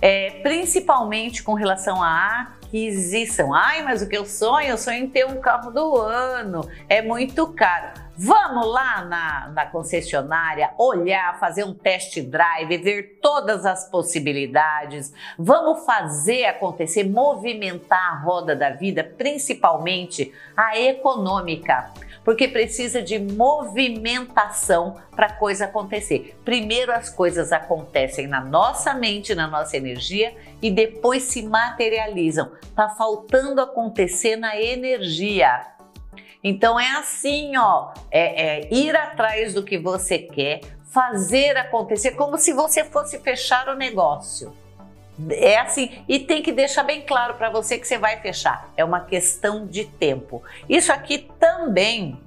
É, 0.01 0.31
principalmente 0.43 1.43
com 1.43 1.53
relação 1.53 2.03
à 2.03 2.56
aquisição. 2.67 3.55
Ai, 3.55 3.83
mas 3.83 4.03
o 4.03 4.09
que 4.09 4.17
eu 4.17 4.27
sonho? 4.27 4.69
Eu 4.69 4.79
sonho 4.79 5.05
em 5.05 5.09
ter 5.09 5.25
um 5.25 5.41
carro 5.41 5.71
do 5.71 5.97
ano. 5.97 6.69
É 6.89 7.01
muito 7.01 7.47
caro. 7.53 8.05
Vamos 8.19 8.67
lá 8.73 9.05
na, 9.05 9.49
na, 9.49 9.67
concessionária, 9.67 10.71
olhar, 10.79 11.39
fazer 11.39 11.65
um 11.65 11.75
test 11.75 12.19
drive, 12.23 12.79
ver 12.79 13.19
todas 13.21 13.67
as 13.67 13.91
possibilidades. 13.91 15.13
Vamos 15.39 15.85
fazer 15.85 16.47
acontecer, 16.47 17.05
movimentar 17.05 18.15
a 18.15 18.19
roda 18.21 18.57
da 18.57 18.71
vida, 18.71 19.05
principalmente 19.05 20.33
a 20.57 20.79
econômica, 20.79 21.93
porque 22.27 22.49
precisa 22.49 23.01
de 23.01 23.21
movimentação 23.21 24.97
para 25.15 25.27
a 25.27 25.33
coisa 25.35 25.67
acontecer. 25.67 26.37
Primeiro 26.45 26.91
as 26.91 27.09
coisas 27.09 27.53
acontecem 27.53 28.27
na 28.27 28.41
nossa 28.41 28.93
mente, 28.93 29.33
na 29.33 29.47
nossa 29.47 29.77
energia 29.77 30.35
e 30.61 30.69
depois 30.69 31.23
se 31.23 31.45
materializam. 31.45 32.51
Tá 32.75 32.89
faltando 32.89 33.61
acontecer 33.61 34.35
na 34.35 34.61
energia. 34.61 35.69
Então 36.43 36.81
é 36.81 36.97
assim, 36.97 37.57
ó, 37.57 37.95
é, 38.11 38.65
é 38.65 38.75
ir 38.75 38.97
atrás 38.97 39.55
do 39.55 39.63
que 39.63 39.79
você 39.79 40.19
quer, 40.19 40.63
fazer 40.91 41.57
acontecer 41.57 42.17
como 42.17 42.39
se 42.39 42.53
você 42.53 42.83
fosse 42.83 43.21
fechar 43.21 43.69
o 43.69 43.77
negócio. 43.77 44.53
É 45.31 45.59
assim, 45.59 46.05
e 46.07 46.19
tem 46.19 46.43
que 46.43 46.53
deixar 46.53 46.83
bem 46.83 47.03
claro 47.03 47.35
para 47.35 47.49
você 47.49 47.79
que 47.79 47.87
você 47.87 47.97
vai 47.97 48.21
fechar. 48.21 48.71
É 48.77 48.85
uma 48.85 49.01
questão 49.01 49.67
de 49.67 49.85
tempo. 49.85 50.43
Isso 50.69 50.93
aqui 50.93 51.31
também 51.39 52.21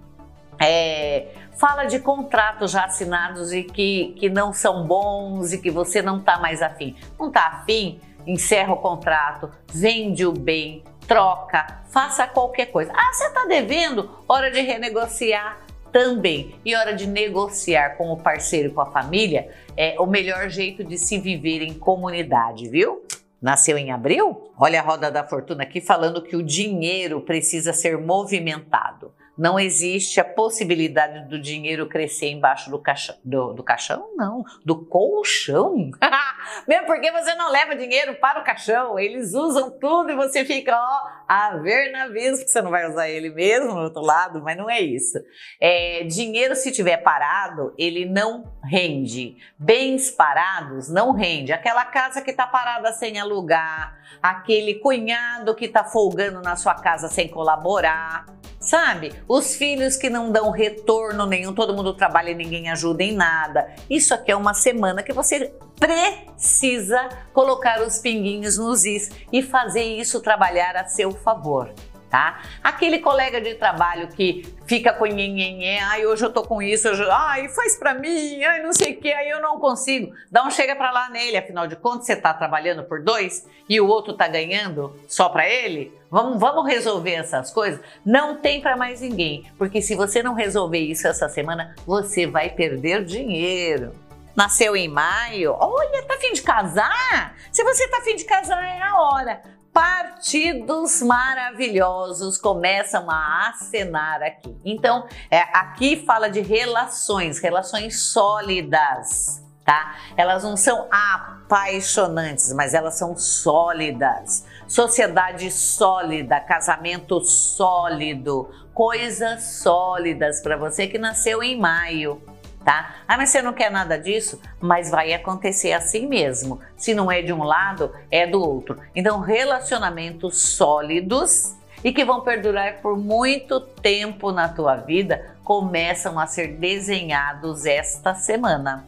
é, 0.60 1.28
fala 1.58 1.86
de 1.86 2.00
contratos 2.00 2.72
já 2.72 2.86
assinados 2.86 3.54
e 3.54 3.64
que, 3.64 4.16
que 4.20 4.30
não 4.30 4.54
são 4.54 4.86
bons 4.86 5.54
e 5.54 5.58
que 5.60 5.70
você 5.70 6.02
não 6.02 6.18
está 6.18 6.40
mais 6.40 6.62
afim. 6.62 6.96
Não 7.20 7.28
está 7.28 7.48
afim? 7.48 8.00
Encerra 8.26 8.74
o 8.74 8.78
contrato, 8.78 9.52
vende 9.68 10.26
o 10.26 10.32
bem, 10.32 10.84
troca, 11.08 11.82
faça 11.90 12.28
qualquer 12.28 12.68
coisa. 12.68 12.92
Ah, 12.96 13.14
você 13.14 13.26
está 13.26 13.46
devendo? 13.46 14.10
Hora 14.28 14.52
de 14.52 14.62
renegociar 14.62 15.58
também. 15.92 16.56
E 16.66 16.76
hora 16.76 16.94
de 16.94 17.08
negociar 17.08 17.98
com 17.98 18.12
o 18.12 18.18
parceiro, 18.18 18.74
com 18.74 18.82
a 18.82 18.92
família, 18.92 19.50
é 19.76 20.00
o 20.00 20.06
melhor 20.06 20.50
jeito 20.50 20.84
de 20.84 20.98
se 20.98 21.18
viver 21.20 21.62
em 21.62 21.74
comunidade, 21.74 22.70
viu? 22.70 23.04
Nasceu 23.42 23.78
em 23.78 23.92
abril? 23.92 24.52
Olha 24.58 24.80
a 24.80 24.84
roda 24.84 25.10
da 25.10 25.24
fortuna 25.24 25.64
aqui 25.64 25.80
falando 25.80 26.22
que 26.22 26.36
o 26.36 26.44
dinheiro 26.44 27.22
precisa 27.22 27.72
ser 27.72 27.98
movimentado 27.98 29.14
não 29.40 29.58
existe 29.58 30.20
a 30.20 30.26
possibilidade 30.26 31.30
do 31.30 31.40
dinheiro 31.40 31.88
crescer 31.88 32.30
embaixo 32.30 32.70
do 32.70 32.78
caixão. 32.78 33.16
Do, 33.24 33.54
do 33.54 33.64
caixão? 33.64 34.14
Não, 34.18 34.44
do 34.66 34.84
colchão. 34.86 35.92
Mesmo 36.68 36.86
porque 36.86 37.10
você 37.10 37.34
não 37.36 37.50
leva 37.50 37.74
dinheiro 37.74 38.16
para 38.16 38.42
o 38.42 38.44
caixão, 38.44 39.00
eles 39.00 39.34
usam 39.34 39.72
tudo 39.72 40.12
e 40.12 40.16
você 40.16 40.44
fica, 40.44 40.76
ó, 40.76 41.08
a 41.26 41.56
ver 41.56 41.90
navios, 41.92 42.40
porque 42.40 42.52
você 42.52 42.62
não 42.62 42.70
vai 42.70 42.90
usar 42.90 43.08
ele 43.08 43.30
mesmo 43.30 43.74
no 43.74 43.84
outro 43.84 44.02
lado, 44.02 44.42
mas 44.42 44.58
não 44.58 44.70
é 44.70 44.82
isso. 44.82 45.18
É, 45.62 46.04
dinheiro, 46.04 46.56
se 46.56 46.72
tiver 46.72 46.98
parado, 46.98 47.74
ele 47.78 48.06
não 48.06 48.52
rende. 48.64 49.38
Bens 49.58 50.12
parados 50.12 50.90
não 50.90 51.14
rende. 51.14 51.54
Aquela 51.54 51.86
casa 51.86 52.22
que 52.22 52.32
está 52.32 52.46
parada 52.46 52.92
sem 52.92 53.18
alugar, 53.18 53.98
aquele 54.22 54.76
cunhado 54.76 55.56
que 55.56 55.66
está 55.66 55.86
folgando 55.86 56.42
na 56.42 56.58
sua 56.58 56.74
casa 56.74 57.08
sem 57.08 57.28
colaborar 57.30 58.39
Sabe? 58.60 59.14
Os 59.28 59.56
filhos 59.56 59.96
que 59.96 60.10
não 60.10 60.32
dão 60.32 60.52
retorno 60.52 61.26
nenhum, 61.26 61.54
todo 61.54 61.74
mundo 61.74 61.94
trabalha 61.94 62.32
e 62.32 62.36
ninguém 62.36 62.70
ajuda 62.70 63.04
em 63.04 63.14
nada. 63.14 63.74
Isso 63.90 64.14
aqui 64.14 64.32
é 64.32 64.36
uma 64.36 64.54
semana 64.54 65.02
que 65.02 65.14
você 65.14 65.54
precisa 65.80 67.08
colocar 67.34 67.82
os 67.82 68.00
pinguinhos 68.00 68.58
nos 68.58 68.84
is 68.84 69.10
e 69.32 69.42
fazer 69.42 69.84
isso 69.84 70.20
trabalhar 70.20 70.76
a 70.76 70.86
seu 70.86 71.12
favor 71.12 71.74
tá? 72.10 72.42
Aquele 72.64 73.00
colega 73.00 73.40
de 73.40 73.56
trabalho 73.56 74.08
que 74.10 74.44
fica 74.66 74.92
com 74.92 75.06
nhenhenhé, 75.06 75.80
ai, 75.82 76.06
hoje 76.06 76.26
eu 76.26 76.32
tô 76.32 76.44
com 76.44 76.62
isso, 76.62 76.90
hoje, 76.90 77.06
ai, 77.10 77.48
faz 77.50 77.78
pra 77.78 77.94
mim, 77.94 78.44
ai, 78.44 78.62
não 78.62 78.74
sei 78.74 78.94
o 78.94 78.98
que, 78.98 79.12
aí 79.12 79.30
eu 79.30 79.42
não 79.42 79.60
consigo. 79.60 80.14
Dá 80.32 80.46
um 80.46 80.52
chega 80.52 80.76
pra 80.76 80.92
lá 80.92 81.10
nele, 81.10 81.38
afinal 81.38 81.68
de 81.68 81.76
contas 81.76 82.06
você 82.06 82.16
tá 82.16 82.34
trabalhando 82.34 82.84
por 82.84 83.02
dois 83.04 83.48
e 83.68 83.80
o 83.80 83.88
outro 83.88 84.14
tá 84.14 84.28
ganhando 84.28 84.96
só 85.08 85.30
pra 85.30 85.48
ele? 85.48 85.94
Vamos, 86.10 86.40
vamos 86.40 86.68
resolver 86.68 87.14
essas 87.14 87.52
coisas? 87.52 87.80
Não 88.06 88.38
tem 88.38 88.62
para 88.62 88.76
mais 88.76 89.02
ninguém, 89.02 89.46
porque 89.58 89.82
se 89.82 89.96
você 89.96 90.24
não 90.24 90.34
resolver 90.34 90.80
isso 90.80 91.08
essa 91.08 91.30
semana, 91.30 91.76
você 91.86 92.26
vai 92.26 92.50
perder 92.50 93.06
dinheiro 93.06 93.94
nasceu 94.40 94.74
em 94.74 94.88
maio, 94.88 95.54
olha, 95.60 96.02
tá 96.04 96.14
afim 96.14 96.32
de 96.32 96.42
casar? 96.42 97.36
Se 97.52 97.62
você 97.62 97.86
tá 97.90 97.98
afim 97.98 98.16
de 98.16 98.24
casar, 98.24 98.64
é 98.64 98.82
a 98.82 98.98
hora 98.98 99.42
partidos 99.74 101.02
maravilhosos 101.02 102.38
começam 102.38 103.10
a 103.10 103.50
acenar 103.50 104.22
aqui. 104.24 104.58
Então, 104.66 105.06
é, 105.30 105.42
aqui 105.54 106.06
fala 106.06 106.28
de 106.30 106.40
relações, 106.40 107.40
relações 107.40 108.02
sólidas, 108.02 109.44
tá? 109.64 109.96
Elas 110.18 110.44
não 110.44 110.58
são 110.58 110.88
apaixonantes, 110.90 112.52
mas 112.54 112.74
elas 112.74 112.98
são 112.98 113.16
sólidas. 113.16 114.44
Sociedade 114.68 115.52
sólida, 115.52 116.40
casamento 116.40 117.22
sólido, 117.22 118.50
coisas 118.74 119.62
sólidas 119.62 120.42
para 120.42 120.58
você 120.58 120.88
que 120.88 120.98
nasceu 120.98 121.44
em 121.44 121.60
maio 121.60 122.22
tá? 122.64 122.96
Ah, 123.08 123.18
mas 123.18 123.30
você 123.30 123.42
não 123.42 123.54
quer 123.54 123.72
nada 123.72 123.98
disso? 123.98 124.42
Mas 124.60 124.90
vai 124.90 125.14
acontecer 125.14 125.74
assim 125.74 126.08
mesmo. 126.08 126.60
Se 126.78 126.94
não 126.94 127.12
é 127.12 127.22
de 127.22 127.34
um 127.34 127.44
lado, 127.44 127.94
é 128.12 128.28
do 128.28 128.42
outro. 128.42 128.80
Então, 128.96 129.20
relacionamentos 129.20 130.38
sólidos 130.42 131.56
e 131.84 131.94
que 131.94 132.04
vão 132.04 132.22
perdurar 132.22 132.82
por 132.82 132.98
muito 132.98 133.60
tempo 133.60 134.32
na 134.32 134.50
tua 134.50 134.76
vida 134.76 135.36
começam 135.44 136.20
a 136.20 136.28
ser 136.28 136.58
desenhados 136.58 137.66
esta 137.66 138.14
semana. 138.14 138.88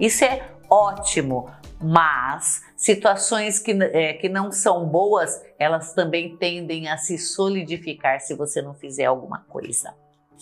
Isso 0.00 0.24
é 0.24 0.42
ótimo, 0.68 1.50
mas 1.80 2.62
situações 2.76 3.58
que, 3.58 3.70
é, 3.70 4.14
que 4.14 4.28
não 4.28 4.50
são 4.50 4.86
boas, 4.86 5.40
elas 5.58 5.92
também 5.92 6.36
tendem 6.36 6.88
a 6.88 6.96
se 6.96 7.18
solidificar 7.18 8.20
se 8.20 8.34
você 8.34 8.60
não 8.60 8.74
fizer 8.74 9.04
alguma 9.04 9.44
coisa. 9.48 9.94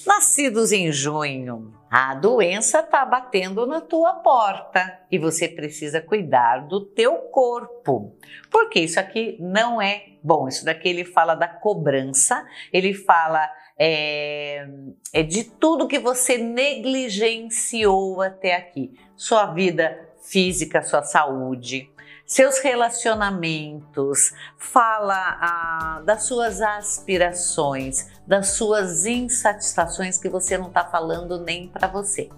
Nascidos 0.07 0.73
em 0.73 0.91
junho, 0.91 1.75
a 1.91 2.15
doença 2.15 2.81
está 2.81 3.05
batendo 3.05 3.67
na 3.67 3.81
tua 3.81 4.15
porta 4.15 4.99
e 5.11 5.19
você 5.19 5.47
precisa 5.47 6.01
cuidar 6.01 6.67
do 6.67 6.87
teu 6.87 7.17
corpo. 7.31 8.17
Porque 8.51 8.81
isso 8.81 8.99
aqui 8.99 9.37
não 9.39 9.81
é 9.81 10.05
bom. 10.23 10.49
Isso 10.49 10.65
daqui 10.65 10.89
ele 10.89 11.05
fala 11.05 11.35
da 11.35 11.49
cobrança, 11.49 12.47
ele 12.73 12.95
fala 12.95 13.47
é, 13.79 14.67
é 15.13 15.23
de 15.23 15.45
tudo 15.45 15.89
que 15.89 15.99
você 15.99 16.39
negligenciou 16.39 18.23
até 18.23 18.55
aqui. 18.57 18.95
Sua 19.17 19.47
vida 19.47 20.09
física, 20.23 20.83
sua 20.83 21.03
saúde, 21.03 21.91
seus 22.31 22.61
relacionamentos, 22.61 24.33
fala 24.57 25.37
ah, 25.41 26.03
das 26.05 26.23
suas 26.23 26.63
aspirações, 26.63 28.09
das 28.25 28.51
suas 28.51 29.05
insatisfações 29.05 30.17
que 30.17 30.29
você 30.29 30.57
não 30.57 30.69
está 30.69 30.85
falando 30.85 31.41
nem 31.41 31.67
para 31.67 31.89
você. 31.89 32.31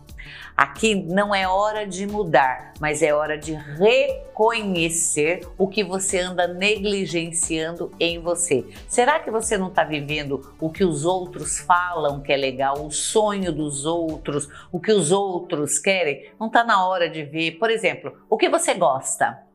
Aqui 0.56 0.94
não 0.94 1.34
é 1.34 1.46
hora 1.46 1.87
de 1.87 2.06
mudar, 2.06 2.72
mas 2.80 3.02
é 3.02 3.12
hora 3.12 3.37
de 3.37 3.52
reconhecer 3.52 5.46
o 5.58 5.68
que 5.68 5.84
você 5.84 6.20
anda 6.20 6.49
negligenciando 6.49 7.92
em 8.00 8.18
você. 8.18 8.64
Será 8.88 9.20
que 9.20 9.30
você 9.30 9.58
não 9.58 9.68
está 9.68 9.84
vivendo 9.84 10.54
o 10.58 10.70
que 10.70 10.84
os 10.84 11.04
outros 11.04 11.58
falam 11.58 12.22
que 12.22 12.32
é 12.32 12.37
legal, 12.38 12.87
o 12.87 12.90
sonho 12.90 13.52
dos 13.52 13.84
outros, 13.84 14.49
o 14.72 14.80
que 14.80 14.90
os 14.90 15.12
outros 15.12 15.78
querem? 15.78 16.32
Não 16.40 16.46
está 16.46 16.64
na 16.64 16.87
hora 16.87 17.11
de 17.11 17.25
ver, 17.25 17.58
por 17.58 17.68
exemplo, 17.70 18.25
o 18.30 18.38
que 18.38 18.49
você 18.49 18.72
gosta? 18.72 19.51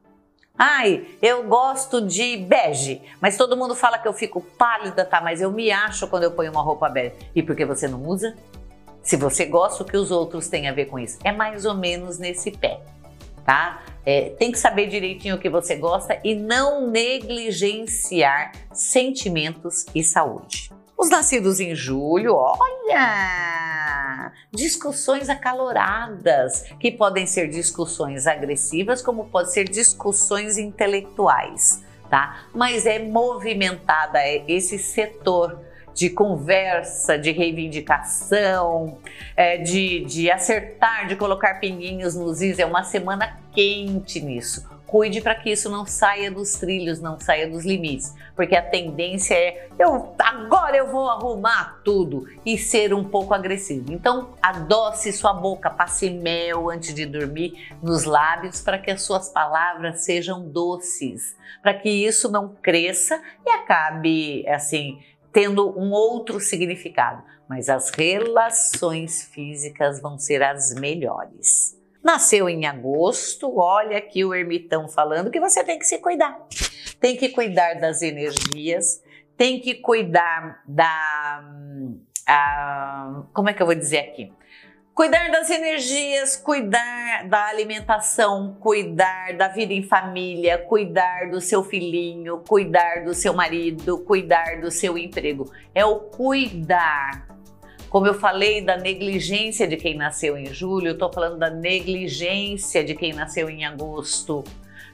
Ai, 0.58 1.06
eu 1.22 1.44
gosto 1.44 2.02
de 2.02 2.36
bege, 2.38 3.04
mas 3.22 3.38
todo 3.38 3.56
mundo 3.56 3.76
fala 3.76 4.00
que 4.00 4.08
eu 4.08 4.14
fico 4.14 4.42
pálida, 4.42 5.06
tá? 5.06 5.22
Mas 5.22 5.40
eu 5.40 5.52
me 5.52 5.70
acho 5.72 6.08
quando 6.08 6.24
eu 6.24 6.32
ponho 6.32 6.52
uma 6.52 6.64
roupa 6.64 6.90
bege. 6.90 7.16
E 7.36 7.44
por 7.44 7.56
que 7.56 7.64
você 7.64 7.88
não 7.88 8.02
usa? 8.04 8.36
Se 9.04 9.16
você 9.16 9.46
gosta, 9.46 9.84
o 9.84 9.86
que 9.86 9.96
os 9.96 10.10
outros 10.10 10.48
têm 10.48 10.68
a 10.68 10.74
ver 10.74 10.86
com 10.86 10.98
isso? 10.98 11.20
É 11.24 11.32
mais 11.32 11.64
ou 11.64 11.76
menos 11.76 12.18
nesse 12.18 12.50
pé, 12.50 12.82
tá? 13.46 13.84
É, 14.04 14.32
tem 14.32 14.52
que 14.52 14.58
saber 14.58 14.88
direitinho 14.88 15.36
o 15.36 15.40
que 15.40 15.50
você 15.50 15.76
gosta 15.76 16.20
e 16.24 16.34
não 16.34 16.90
negligenciar 16.90 18.52
sentimentos 18.74 19.86
e 19.94 20.04
saúde. 20.04 20.72
Os 20.98 21.12
nascidos 21.12 21.60
em 21.60 21.75
julho, 21.75 22.34
olha! 22.34 24.32
Discussões 24.51 25.30
acaloradas, 25.30 26.63
que 26.80 26.92
podem 26.92 27.27
ser 27.27 27.50
discussões 27.50 28.25
agressivas, 28.25 29.00
como 29.04 29.25
pode 29.25 29.54
ser 29.54 29.66
discussões 29.66 30.58
intelectuais, 30.58 31.86
tá? 32.10 32.48
Mas 32.51 32.88
é 32.88 32.98
movimentada 32.98 34.18
é 34.18 34.44
esse 34.48 34.80
setor 34.80 35.60
de 35.94 36.10
conversa, 36.10 37.16
de 37.16 37.32
reivindicação, 37.32 38.98
é, 39.36 39.58
de, 39.58 40.04
de 40.06 40.32
acertar, 40.32 41.08
de 41.08 41.16
colocar 41.16 41.60
pinguinhos 41.60 42.16
nos 42.16 42.42
is. 42.42 42.58
É 42.58 42.66
uma 42.66 42.84
semana 42.84 43.39
quente 43.54 44.20
nisso. 44.20 44.77
Cuide 44.88 45.20
para 45.20 45.36
que 45.36 45.51
isso 45.51 45.70
não 45.70 45.86
saia 45.86 46.32
dos 46.32 46.53
trilhos, 46.53 47.01
não 47.01 47.20
saia 47.20 47.50
dos 47.50 47.65
limites, 47.65 48.15
porque 48.34 48.56
a 48.56 48.62
tendência 48.62 49.36
é 49.36 49.67
eu 49.77 50.15
agora 50.17 50.77
eu 50.77 50.88
vou 50.88 51.10
arrumar 51.10 51.82
tudo 51.84 52.25
e 52.46 52.58
ser 52.58 52.94
um 52.94 53.03
pouco 53.03 53.34
agressivo. 53.34 53.91
Então, 53.91 54.29
adoce 54.41 55.12
sua 55.12 55.34
boca, 55.34 55.70
passe 55.70 56.10
mel 56.10 56.70
antes 56.70 56.96
de 56.96 57.06
dormir 57.06 57.75
nos 57.84 58.06
lábios 58.06 58.62
para 58.62 58.79
que 58.79 58.89
as 58.89 59.01
suas 59.01 59.29
palavras 59.29 60.06
sejam 60.06 60.48
doces, 60.48 61.36
para 61.62 61.74
que 61.74 61.89
isso 61.89 62.32
não 62.32 62.56
cresça 62.56 63.22
e 63.46 63.50
acabe 63.50 64.48
assim 64.48 65.00
tendo 65.34 65.77
um 65.77 65.91
outro 65.91 66.39
significado, 66.39 67.22
mas 67.48 67.70
as 67.70 67.91
relações 67.91 69.24
físicas 69.24 70.01
vão 70.01 70.17
ser 70.17 70.41
as 70.41 70.74
melhores. 70.74 71.77
Nasceu 72.08 72.48
em 72.48 72.66
agosto, 72.66 73.60
olha 73.60 73.98
aqui 73.98 74.24
o 74.24 74.34
ermitão 74.34 74.88
falando 74.88 75.30
que 75.30 75.42
você 75.42 75.62
tem 75.62 75.78
que 75.78 75.86
se 75.86 75.98
cuidar. 75.98 76.40
Tem 77.02 77.18
que 77.18 77.28
cuidar 77.28 77.74
das 77.82 78.02
energias, 78.02 79.04
tem 79.36 79.60
que 79.60 79.76
cuidar 79.76 80.64
da. 80.66 81.44
A, 82.26 83.24
como 83.34 83.50
é 83.50 83.54
que 83.54 83.62
eu 83.62 83.66
vou 83.66 83.76
dizer 83.76 83.98
aqui? 83.98 84.32
Cuidar 84.96 85.30
das 85.32 85.50
energias, 85.50 86.38
cuidar 86.38 87.28
da 87.28 87.48
alimentação, 87.48 88.56
cuidar 88.58 89.34
da 89.34 89.50
vida 89.50 89.74
em 89.74 89.84
família, 89.84 90.58
cuidar 90.60 91.30
do 91.30 91.42
seu 91.42 91.62
filhinho, 91.62 92.42
cuidar 92.48 93.04
do 93.04 93.14
seu 93.14 93.34
marido, 93.34 93.98
cuidar 94.06 94.62
do 94.62 94.72
seu 94.72 94.98
emprego. 94.98 95.52
É 95.76 95.84
o 95.84 96.00
cuidar 96.00 97.37
como 97.98 98.06
eu 98.06 98.13
falei 98.13 98.62
da 98.62 98.77
negligência 98.77 99.68
de 99.68 99.75
quem 99.75 99.96
nasceu 99.96 100.38
em 100.38 100.54
julho, 100.54 100.89
eu 100.89 100.94
estou 100.94 101.12
falando 101.12 101.39
da 101.39 101.50
negligência 101.50 102.84
de 102.84 102.94
quem 102.94 103.12
nasceu 103.12 103.50
em 103.50 103.66
agosto, 103.66 104.44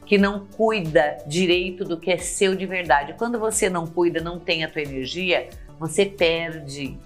que 0.05 0.17
não 0.17 0.45
cuida 0.45 1.17
direito 1.27 1.83
do 1.83 1.99
que 1.99 2.09
é 2.09 2.17
seu 2.17 2.55
de 2.55 2.65
verdade. 2.65 3.13
Quando 3.17 3.37
você 3.37 3.69
não 3.69 3.85
cuida, 3.85 4.21
não 4.21 4.39
tem 4.39 4.63
a 4.63 4.69
tua 4.69 4.83
energia, 4.83 5.49
você 5.77 6.05
perde. 6.05 6.97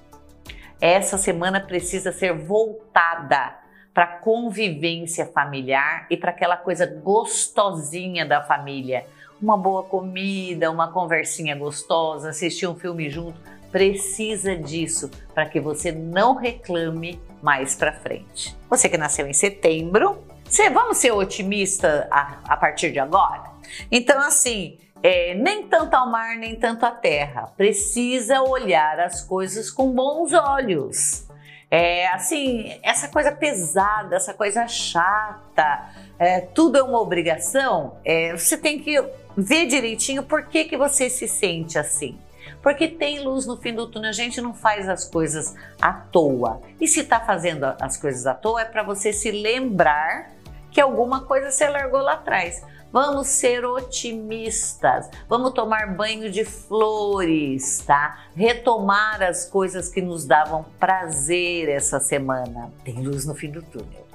Essa 0.80 1.18
semana 1.18 1.60
precisa 1.60 2.12
ser 2.12 2.32
voltada 2.32 3.58
para 3.92 4.06
convivência 4.06 5.26
familiar 5.26 6.06
e 6.12 6.16
para 6.16 6.30
aquela 6.30 6.58
coisa 6.58 6.86
gostosinha 6.86 8.24
da 8.24 8.44
família. 8.44 9.04
Uma 9.42 9.58
boa 9.58 9.82
comida, 9.82 10.70
uma 10.70 10.92
conversinha 10.92 11.56
gostosa, 11.56 12.30
assistir 12.30 12.68
um 12.68 12.76
filme 12.76 13.10
junto 13.10 13.57
precisa 13.72 14.56
disso 14.56 15.10
para 15.34 15.46
que 15.46 15.60
você 15.60 15.92
não 15.92 16.36
reclame 16.36 17.22
mais 17.42 17.76
para 17.76 17.94
frente. 17.94 18.56
Você 18.70 18.90
que 18.90 18.98
nasceu 18.98 19.28
em 19.28 19.34
setembro, 19.34 20.18
você, 20.44 20.70
vamos 20.70 20.98
ser 20.98 21.12
otimista 21.12 22.08
a, 22.10 22.40
a 22.48 22.58
partir 22.58 22.92
de 22.92 23.00
agora? 23.00 23.52
Então, 23.92 24.20
assim, 24.22 24.78
é, 25.04 25.34
nem 25.36 25.68
tanto 25.68 25.94
ao 25.94 26.10
mar, 26.10 26.38
nem 26.38 26.56
tanto 26.56 26.86
à 26.86 26.92
terra. 26.92 27.52
Precisa 27.58 28.42
olhar 28.42 29.00
as 29.00 29.22
coisas 29.22 29.70
com 29.70 29.92
bons 29.92 30.34
olhos. 30.34 31.26
É, 31.70 32.08
assim, 32.08 32.80
essa 32.82 33.10
coisa 33.10 33.32
pesada, 33.32 34.16
essa 34.16 34.34
coisa 34.34 34.68
chata, 34.68 35.90
é, 36.18 36.40
tudo 36.42 36.78
é 36.78 36.84
uma 36.84 37.02
obrigação. 37.02 37.98
É, 38.06 38.32
você 38.32 38.58
tem 38.58 38.80
que 38.80 39.04
ver 39.36 39.66
direitinho 39.68 40.24
por 40.24 40.46
que, 40.48 40.64
que 40.64 40.78
você 40.78 41.10
se 41.10 41.28
sente 41.28 41.78
assim. 41.78 42.18
Porque 42.68 42.86
tem 42.86 43.24
luz 43.24 43.46
no 43.46 43.56
fim 43.56 43.74
do 43.74 43.88
túnel, 43.88 44.10
a 44.10 44.12
gente 44.12 44.42
não 44.42 44.54
faz 44.54 44.90
as 44.90 45.06
coisas 45.06 45.56
à 45.82 45.94
toa. 45.94 46.62
E 46.82 46.86
se 46.86 47.00
está 47.00 47.18
fazendo 47.18 47.64
as 47.80 47.96
coisas 47.96 48.28
à 48.28 48.34
toa, 48.34 48.64
é 48.64 48.66
para 48.66 48.84
você 48.84 49.14
se 49.14 49.32
lembrar 49.32 50.34
que 50.70 50.82
alguma 50.82 51.22
coisa 51.22 51.50
você 51.50 51.70
largou 51.70 52.02
lá 52.02 52.16
atrás. 52.16 52.62
Vamos 52.92 53.28
ser 53.28 53.64
otimistas, 53.64 55.10
vamos 55.30 55.54
tomar 55.54 55.96
banho 55.96 56.30
de 56.30 56.44
flores, 56.44 57.86
tá? 57.88 58.26
Retomar 58.36 59.24
as 59.24 59.46
coisas 59.46 59.88
que 59.88 60.02
nos 60.02 60.26
davam 60.26 60.66
prazer 60.78 61.70
essa 61.70 62.02
semana. 62.02 62.70
Tem 62.84 62.96
luz 62.96 63.26
no 63.26 63.34
fim 63.34 63.50
do 63.50 63.62
túnel 63.62 64.07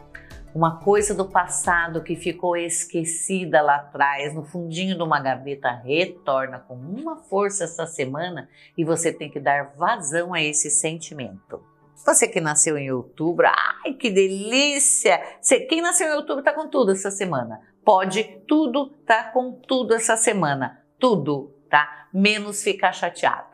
uma 0.54 0.78
coisa 0.78 1.14
do 1.14 1.24
passado 1.24 2.02
que 2.02 2.14
ficou 2.14 2.56
esquecida 2.56 3.62
lá 3.62 3.76
atrás, 3.76 4.34
no 4.34 4.44
fundinho 4.44 4.96
de 4.96 5.02
uma 5.02 5.20
gaveta, 5.20 5.70
retorna 5.70 6.58
com 6.58 6.74
uma 6.74 7.16
força 7.16 7.64
essa 7.64 7.86
semana 7.86 8.48
e 8.76 8.84
você 8.84 9.12
tem 9.12 9.30
que 9.30 9.40
dar 9.40 9.72
vazão 9.76 10.34
a 10.34 10.42
esse 10.42 10.70
sentimento. 10.70 11.62
Você 12.04 12.26
que 12.26 12.40
nasceu 12.40 12.76
em 12.76 12.90
outubro, 12.90 13.46
ai 13.46 13.94
que 13.94 14.10
delícia! 14.10 15.22
Você, 15.40 15.60
quem 15.60 15.80
nasceu 15.80 16.08
em 16.08 16.16
outubro 16.16 16.40
está 16.40 16.52
com 16.52 16.68
tudo 16.68 16.92
essa 16.92 17.10
semana. 17.10 17.60
Pode 17.84 18.24
tudo, 18.46 18.90
tá 19.06 19.24
com 19.24 19.52
tudo 19.52 19.94
essa 19.94 20.16
semana. 20.16 20.82
Tudo, 20.98 21.54
tá? 21.70 22.08
Menos 22.12 22.62
ficar 22.62 22.92
chateado. 22.92 23.51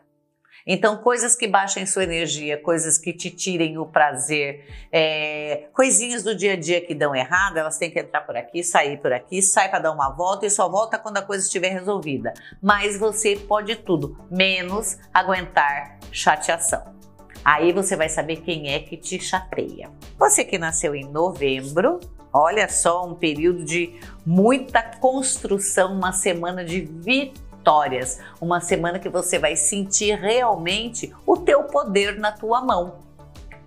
Então, 0.71 0.99
coisas 0.99 1.35
que 1.35 1.49
baixem 1.49 1.87
sua 1.87 2.05
energia, 2.05 2.61
coisas 2.61 2.99
que 2.99 3.11
te 3.11 3.31
tirem 3.31 3.79
o 3.79 3.87
prazer, 3.87 4.67
é, 4.93 5.65
coisinhas 5.73 6.23
do 6.23 6.35
dia 6.35 6.53
a 6.53 6.57
dia 6.57 6.79
que 6.79 6.95
dão 6.95 7.17
errado, 7.17 7.57
elas 7.57 7.79
têm 7.79 7.91
que 7.91 7.99
entrar 7.99 8.21
por 8.21 8.37
aqui, 8.37 8.63
sair 8.63 9.01
por 9.01 9.11
aqui, 9.11 9.41
sai 9.41 9.71
para 9.71 9.79
dar 9.79 9.93
uma 9.93 10.11
volta 10.11 10.45
e 10.45 10.51
só 10.51 10.69
volta 10.69 10.99
quando 10.99 11.17
a 11.17 11.23
coisa 11.23 11.43
estiver 11.43 11.71
resolvida. 11.71 12.35
Mas 12.61 12.99
você 12.99 13.35
pode 13.35 13.77
tudo, 13.77 14.19
menos 14.31 14.99
aguentar 15.15 15.99
chateação. 16.13 16.95
Aí 17.43 17.73
você 17.73 17.97
vai 17.97 18.11
saber 18.11 18.43
quem 18.43 18.71
é 18.71 18.81
que 18.81 18.99
te 18.99 19.19
chateia. 19.19 19.91
Você 20.19 20.45
que 20.45 20.59
nasceu 20.59 20.95
em 20.95 21.11
novembro, 21.11 21.99
olha 22.31 22.69
só, 22.69 23.07
um 23.07 23.15
período 23.15 23.65
de 23.65 23.99
muita 24.27 24.83
construção, 24.83 25.95
uma 25.95 26.13
semana 26.13 26.63
de 26.63 26.83
vitória 26.83 27.48
vitórias, 27.69 28.19
uma 28.41 28.61
semana 28.61 28.99
que 28.99 29.11
você 29.11 29.39
vai 29.39 29.55
sentir 29.55 30.19
realmente 30.19 31.15
o 31.27 31.37
teu 31.37 31.65
poder 31.65 32.19
na 32.19 32.33
tua 32.33 32.63
mão. 32.63 33.01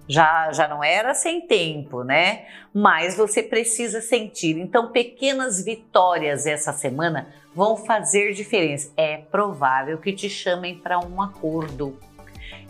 Já, 0.07 0.51
já 0.51 0.67
não 0.67 0.83
era 0.83 1.13
sem 1.13 1.41
tempo, 1.41 2.03
né? 2.03 2.45
Mas 2.73 3.15
você 3.15 3.43
precisa 3.43 4.01
sentir. 4.01 4.57
Então, 4.57 4.91
pequenas 4.91 5.63
vitórias 5.63 6.47
essa 6.47 6.73
semana 6.73 7.27
vão 7.53 7.77
fazer 7.77 8.33
diferença. 8.33 8.91
É 8.97 9.17
provável 9.17 9.99
que 9.99 10.11
te 10.11 10.27
chamem 10.27 10.75
para 10.75 10.97
um 10.97 11.21
acordo. 11.21 11.95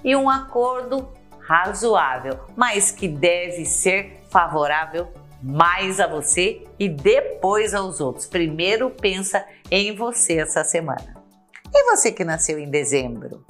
E 0.04 0.14
um 0.18 0.30
acordo 0.30 1.08
razoável, 1.40 2.42
mas 2.58 2.92
que 2.92 3.08
deve 3.08 3.64
ser 3.64 4.22
favorável 4.30 5.08
mais 5.42 6.02
a 6.02 6.08
você 6.08 6.68
e 6.78 6.90
depois 6.90 7.74
aos 7.74 8.02
outros. 8.02 8.28
Primeiro 8.28 8.90
pensa 8.90 9.46
em 9.72 9.96
você 9.96 10.38
essa 10.38 10.64
semana. 10.66 11.21
E 11.74 11.84
você 11.86 12.12
que 12.12 12.26
nasceu 12.26 12.60
em 12.60 12.70
dezembro? 12.70 13.46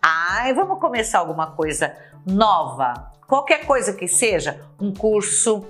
Ai, 0.00 0.54
vamos 0.54 0.80
começar 0.80 1.18
alguma 1.18 1.52
coisa 1.52 1.94
nova. 2.26 3.12
Qualquer 3.26 3.66
coisa 3.66 3.92
que 3.92 4.08
seja, 4.08 4.64
um 4.80 4.92
curso, 4.92 5.66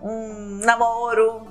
um 0.00 0.60
namoro, 0.64 1.42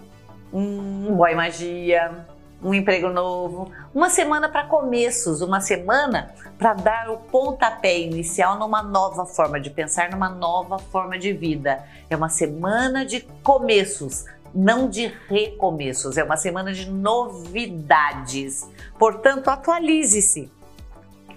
um 0.54 1.14
boy 1.16 1.36
magia, 1.36 2.26
um 2.64 2.74
emprego 2.74 3.10
novo, 3.10 3.72
uma 3.94 4.10
semana 4.10 4.48
para 4.48 4.66
começos, 4.66 5.42
uma 5.42 5.60
semana 5.60 6.34
para 6.58 6.74
dar 6.74 7.10
o 7.10 7.18
pontapé 7.18 8.00
inicial 8.00 8.58
numa 8.58 8.84
nova 8.84 9.26
forma 9.26 9.60
de 9.60 9.70
pensar, 9.70 10.12
numa 10.12 10.30
nova 10.30 10.78
forma 10.78 11.18
de 11.18 11.34
vida. 11.34 11.84
É 12.10 12.16
uma 12.16 12.30
semana 12.30 13.06
de 13.06 13.22
começos, 13.44 14.26
não 14.54 14.90
de 14.90 15.08
recomeços, 15.28 16.18
é 16.18 16.24
uma 16.24 16.38
semana 16.38 16.74
de 16.74 16.90
novidades. 16.90 18.70
Portanto, 18.98 19.50
atualize-se. 19.50 20.52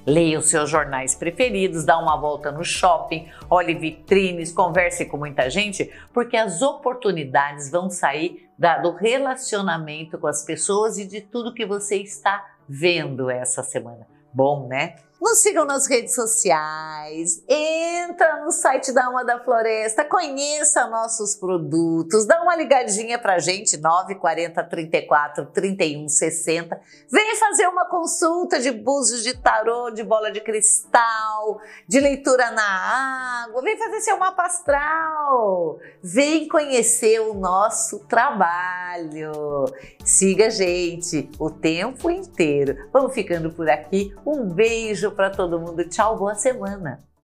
Leia 0.06 0.38
os 0.38 0.50
seus 0.50 0.68
jornais 0.68 1.14
preferidos, 1.14 1.84
dá 1.84 1.98
uma 1.98 2.16
volta 2.16 2.52
no 2.52 2.62
shopping, 2.62 3.26
olhe 3.48 3.74
vitrines, 3.74 4.52
converse 4.52 5.06
com 5.06 5.16
muita 5.16 5.48
gente, 5.48 5.90
porque 6.12 6.36
as 6.36 6.60
oportunidades 6.60 7.70
vão 7.70 7.88
sair 7.88 8.50
do 8.82 8.92
relacionamento 8.92 10.18
com 10.18 10.26
as 10.26 10.44
pessoas 10.44 10.98
e 10.98 11.06
de 11.06 11.22
tudo 11.22 11.54
que 11.54 11.64
você 11.64 11.96
está 11.96 12.44
vendo 12.68 13.30
essa 13.30 13.62
semana. 13.62 14.06
Bom, 14.32 14.66
né? 14.68 14.96
Nos 15.24 15.38
sigam 15.38 15.64
nas 15.64 15.86
redes 15.86 16.14
sociais, 16.14 17.42
entra 17.48 18.44
no 18.44 18.52
site 18.52 18.92
da 18.92 19.06
Alma 19.06 19.24
da 19.24 19.40
Floresta, 19.42 20.04
conheça 20.04 20.86
nossos 20.86 21.34
produtos, 21.34 22.26
dá 22.26 22.42
uma 22.42 22.54
ligadinha 22.54 23.18
pra 23.18 23.38
gente, 23.38 23.78
940 23.78 24.62
34 24.64 25.46
31 25.46 26.10
60. 26.10 26.78
Vem 27.10 27.36
fazer 27.36 27.66
uma 27.68 27.86
consulta 27.86 28.60
de 28.60 28.70
búzios 28.70 29.22
de 29.22 29.34
tarô, 29.34 29.90
de 29.90 30.02
bola 30.02 30.30
de 30.30 30.42
cristal, 30.42 31.58
de 31.88 32.00
leitura 32.00 32.50
na 32.50 33.44
água, 33.46 33.62
vem 33.62 33.78
fazer 33.78 34.02
seu 34.02 34.18
mapa 34.18 34.44
astral, 34.44 35.78
vem 36.02 36.46
conhecer 36.46 37.20
o 37.20 37.32
nosso 37.32 38.00
trabalho. 38.00 39.64
Siga 40.04 40.48
a 40.48 40.50
gente 40.50 41.30
o 41.38 41.48
tempo 41.48 42.10
inteiro. 42.10 42.76
Vamos 42.92 43.14
ficando 43.14 43.50
por 43.50 43.70
aqui. 43.70 44.14
Um 44.26 44.50
beijo 44.50 45.13
para 45.14 45.30
todo 45.30 45.58
mundo. 45.60 45.88
Tchau, 45.88 46.16
boa 46.18 46.34
semana. 46.34 47.04